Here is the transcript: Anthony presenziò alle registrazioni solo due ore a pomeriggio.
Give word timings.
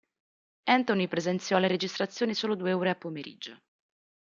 Anthony 0.65 1.07
presenziò 1.07 1.57
alle 1.57 1.67
registrazioni 1.67 2.33
solo 2.33 2.55
due 2.55 2.73
ore 2.73 2.89
a 2.89 2.95
pomeriggio. 2.95 3.59